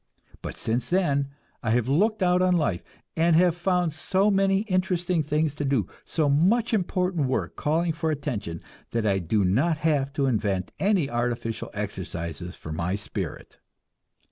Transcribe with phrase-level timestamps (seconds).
[0.41, 1.29] But since then
[1.61, 2.83] I have looked out on life,
[3.15, 8.09] and have found so many interesting things to do, so much important work calling for
[8.09, 13.59] attention, that I do not have to invent any artificial exercises for my spirit.